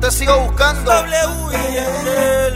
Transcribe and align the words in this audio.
te 0.00 0.10
sigo 0.10 0.40
buscando. 0.40 0.92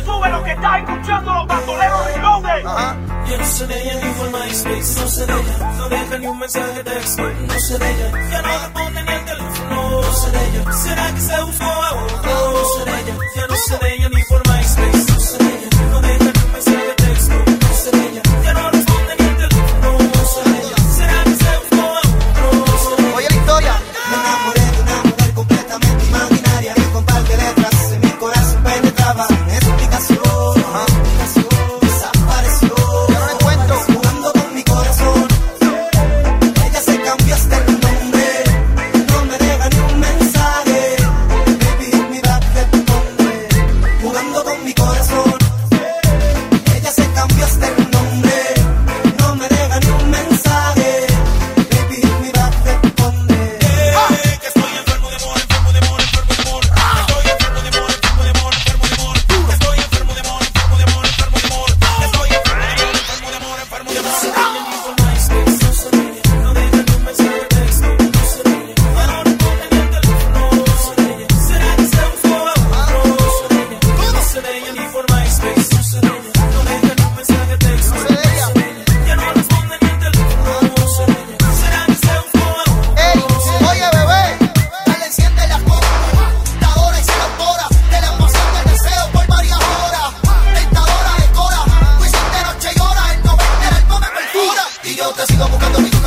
Sube 0.04 0.28
lo 0.30 0.42
que 0.42 0.52
estás 0.52 0.78
escuchando, 0.78 1.34
los 1.34 1.46
bandoleros 1.46 2.06
reloaded. 2.14 2.66
Ajá. 2.66 2.96
Ya 3.28 3.38
no 3.38 3.44
se 3.46 3.66
de 3.66 3.82
ella 3.82 3.94
ni 4.02 4.14
forma 4.14 4.38
de 4.38 4.50
space, 4.50 5.00
no 5.00 5.08
se 5.08 5.26
de 5.26 5.32
ella. 5.32 5.72
No 5.78 5.88
deja 5.88 6.18
ni 6.18 6.26
un 6.26 6.38
mensaje 6.38 6.72
de 6.72 6.84
texto, 6.84 7.22
no 7.22 7.58
se 7.58 7.78
de 7.78 7.90
ella. 7.90 8.10
Ya 8.30 8.42
no 8.42 8.48
responde 8.48 9.02
ni 9.02 9.12
el 9.12 9.24
teléfono, 9.24 9.90
no 9.90 10.12
se 10.12 10.30
de 10.30 10.48
ella. 10.48 10.72
¿Será 10.72 11.14
que 11.14 11.20
se 11.20 11.42
buscó 11.42 11.64
a 11.64 11.92
otro? 11.92 12.52
No 12.52 12.64
se 12.64 12.90
de 12.90 13.00
ella. 13.00 13.14
Ya 13.36 13.46
no 13.46 13.56
se 13.56 13.78
de 13.78 13.94
ella 13.94 14.08
ni 14.14 14.22
forma 14.22 14.54
de 14.54 14.60
space, 14.62 15.12
no 15.12 15.20
se 15.20 15.38
de 15.38 15.44
ella. 15.44 15.68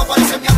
aparece 0.08 0.38
mi 0.40 0.48
amor. 0.48 0.57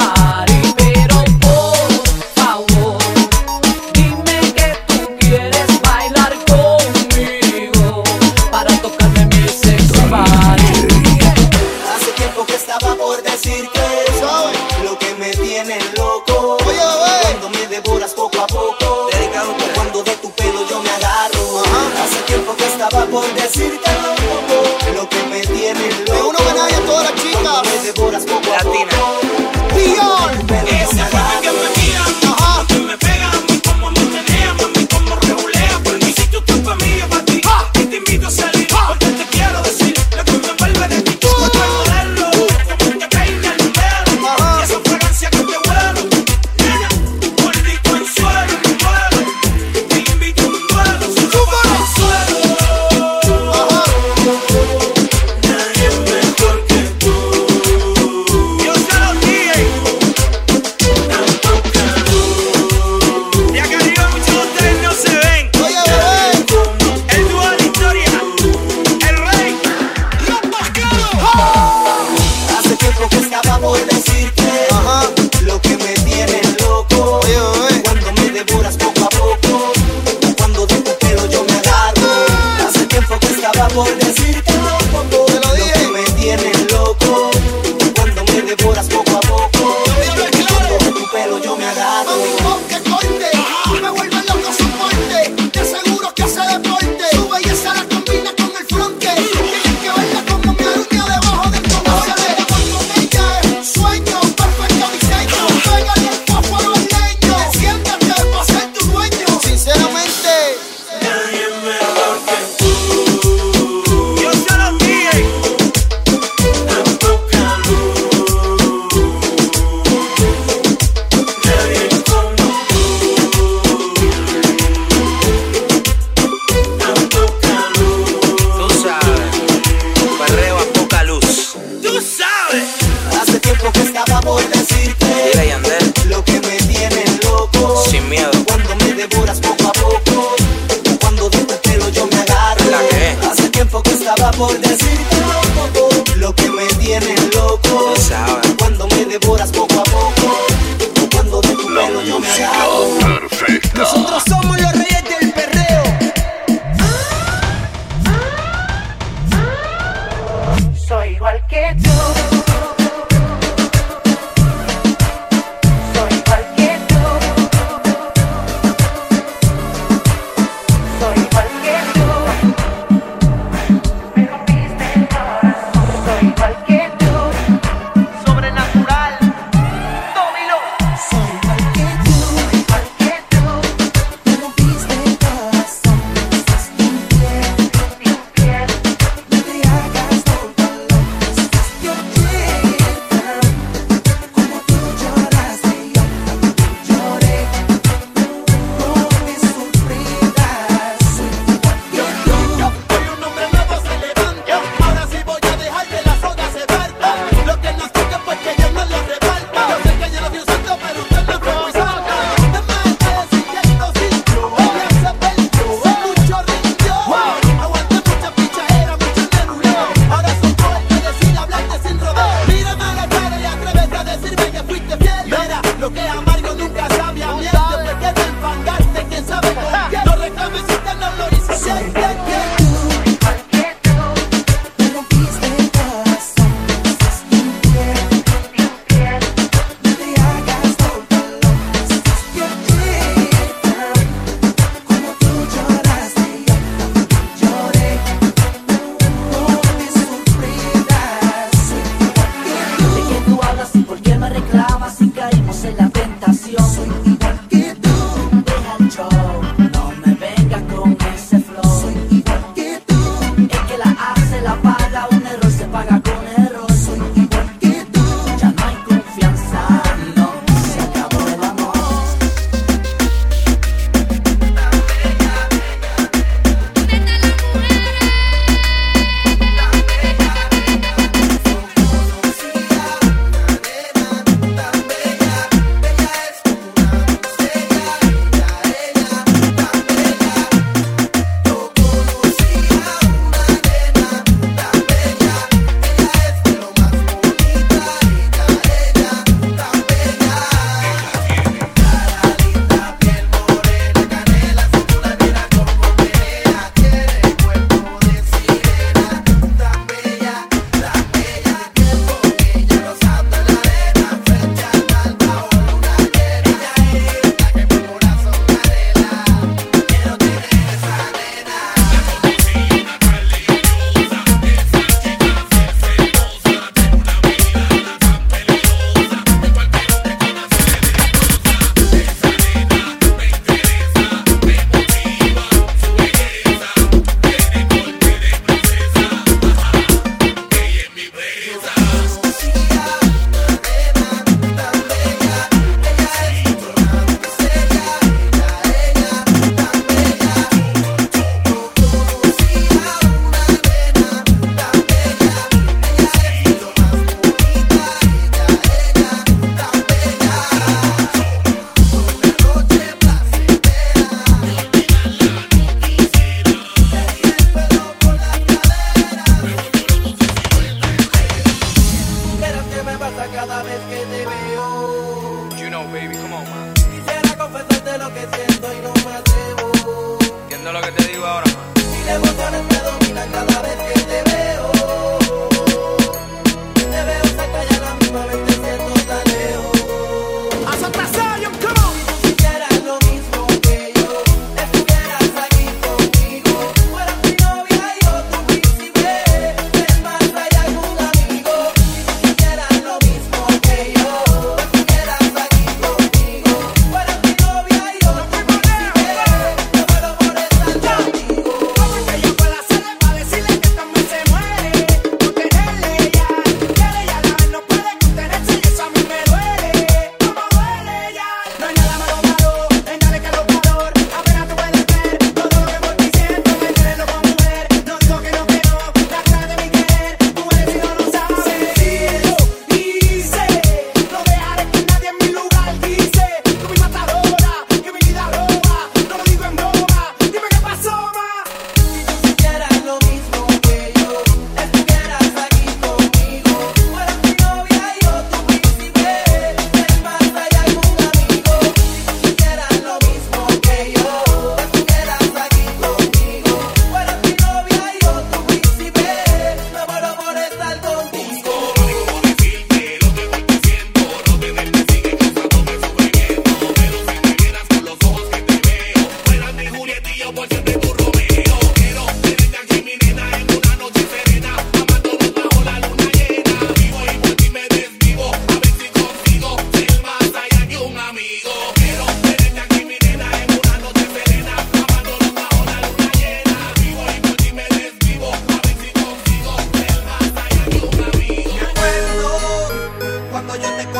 Body. 0.00 0.59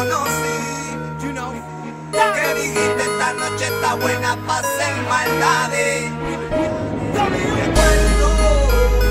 conocí, 0.01 0.57
you 1.23 1.33
know. 1.33 1.53
Que 2.13 2.55
dijiste 2.55 3.03
esta 3.03 3.33
noche 3.35 3.65
está 3.67 3.95
buena 3.95 4.37
para 4.47 4.67
hacer 4.67 4.95
maldades. 5.09 6.11
Recuerdo 7.65 8.31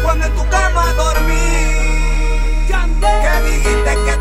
cuando 0.03 0.25
en 0.25 0.35
tu 0.35 0.49
cama 0.49 0.93
dormí. 0.93 1.47
Que 3.23 3.33
dijiste 3.49 3.91
que 4.05 4.15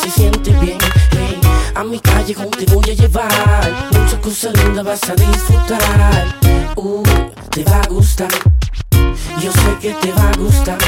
se 0.00 0.10
siente 0.10 0.50
bien. 0.60 0.78
Hey, 1.10 1.40
a 1.74 1.84
mi 1.84 1.98
calle 2.00 2.34
como 2.34 2.50
te 2.50 2.64
voy 2.66 2.84
a 2.90 2.94
llevar. 2.94 3.88
Muchas 3.92 4.20
cosas 4.20 4.64
lindas 4.64 4.84
vas 4.84 5.10
a 5.10 5.14
disfrutar. 5.14 6.38
Uh, 6.76 7.02
te 7.50 7.64
va 7.64 7.80
a 7.80 7.88
gustar. 7.88 8.28
Yo 9.42 9.52
sé 9.52 9.78
que 9.80 9.92
te 9.94 10.12
va 10.12 10.30
a 10.30 10.36
gustar. 10.36 10.87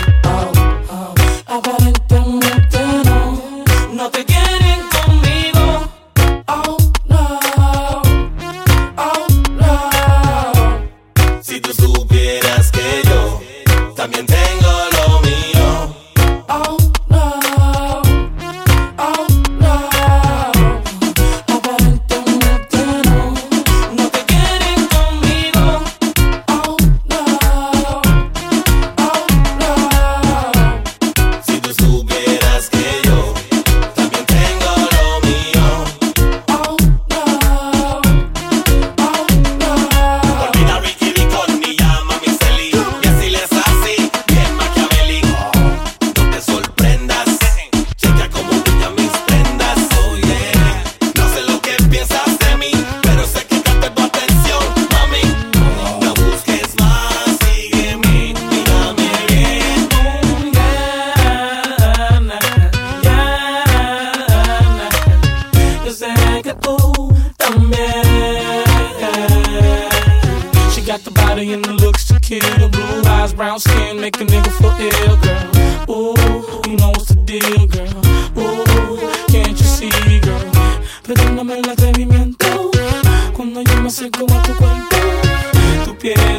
acerco 84.00 84.24
a 84.32 84.42
tu 84.42 84.56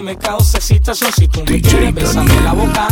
me 0.01 0.17
causa 0.17 0.57
excitación 0.57 1.11
si 1.15 1.27
tú 1.27 1.43
me 1.47 1.61
quieres 1.61 1.93
la 2.43 2.53
boca. 2.53 2.87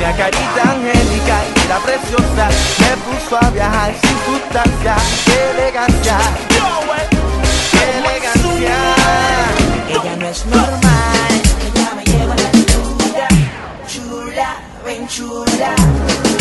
una 0.00 0.16
carita 0.16 0.62
angélica 0.62 1.44
y 1.54 1.68
la 1.68 1.78
preciosa 1.80 2.48
me 2.78 2.96
puso 3.04 3.36
a 3.36 3.50
viajar 3.50 3.94
sin 4.00 4.34
sustancia. 4.34 4.96
¡Qué 5.26 5.50
elegancia! 5.50 6.18
¡Qué 7.70 7.98
elegancia! 7.98 8.76
Ella 9.90 10.16
no 10.16 10.26
es 10.26 10.46
normal, 10.46 11.42
ella 11.66 11.90
me 11.96 12.04
lleva 12.04 12.34
la 12.34 12.50
cintura. 12.50 13.28
Chula, 13.86 14.56
ven 14.86 15.06
chula. 15.06 16.39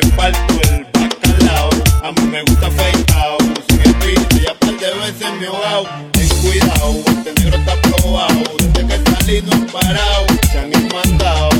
reparto 0.00 0.54
el 0.70 0.86
bacalao. 0.92 1.70
A 2.02 2.12
mí 2.12 2.22
me 2.30 2.42
gusta 2.42 2.66
afeitado, 2.66 3.38
sin 3.68 3.80
el 3.80 3.94
piso, 3.96 4.28
ya 4.44 4.54
par 4.54 4.76
de 4.76 4.90
veces 4.94 5.32
me 5.40 5.46
ahogao. 5.46 5.86
Ten 6.12 6.28
cuidado, 6.42 6.94
este 7.06 7.32
negro 7.42 7.58
está 7.58 7.74
probado. 7.82 8.42
Desde 8.58 8.86
que 8.86 9.10
salí 9.10 9.42
no 9.42 9.52
han 9.52 9.66
parado, 9.66 10.26
se 10.50 10.58
han 10.58 10.70
mandado, 10.92 11.50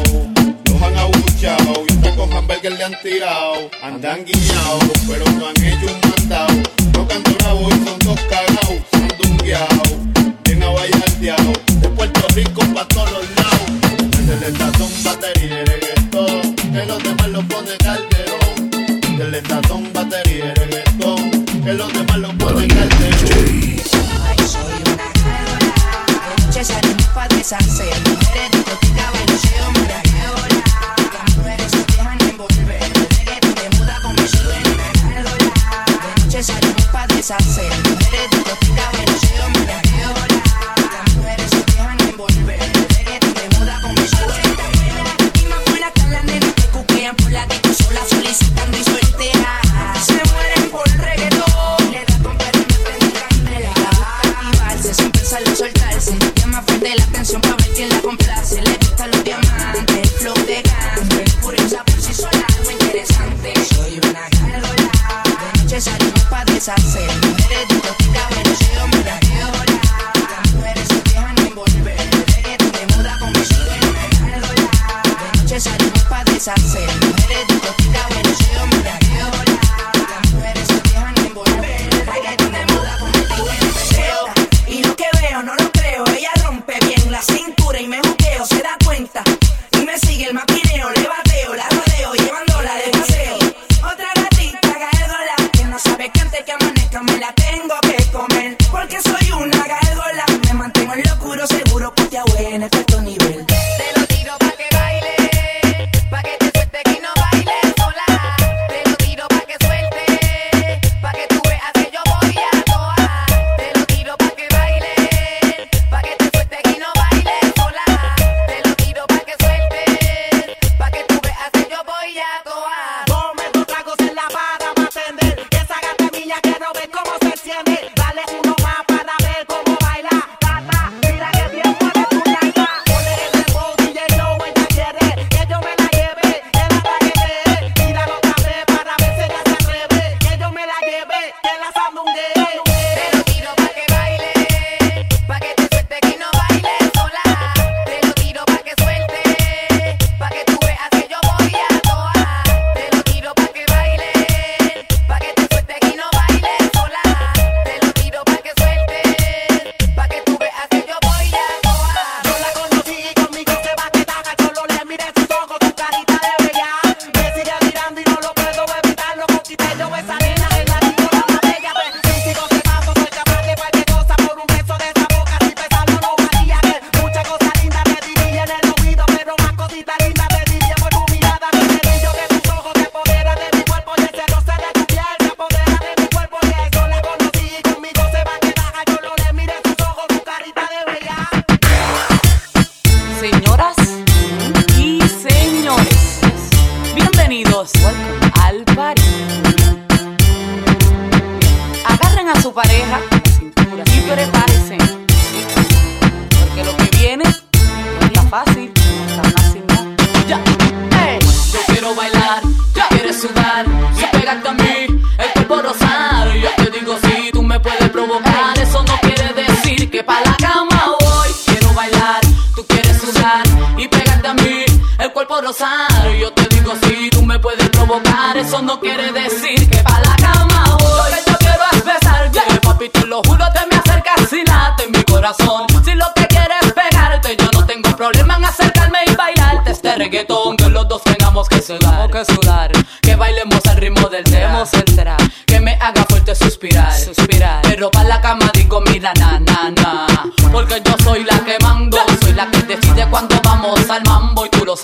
los 0.64 0.82
han 0.82 0.96
abuchado. 0.96 1.84
Y 1.88 1.92
hasta 1.92 2.16
con 2.16 2.32
hamburgues 2.32 2.78
le 2.78 2.84
han 2.84 3.00
tirado, 3.02 3.70
andan 3.82 4.24
guiñados, 4.24 4.84
pero 5.06 5.24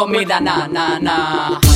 comida, 0.00 0.40
na, 0.40 0.66
na, 0.66 0.98
na. 0.98 1.69